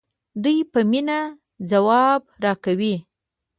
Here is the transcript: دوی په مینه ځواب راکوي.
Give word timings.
دوی 0.43 0.57
په 0.71 0.79
مینه 0.91 1.19
ځواب 1.69 2.21
راکوي. 2.43 2.95